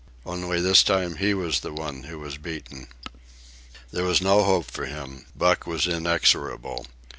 [0.25, 2.87] Only this time he was the one who was beaten.
[3.91, 5.27] There was no hope for him.
[5.37, 6.87] Buck was inexorable.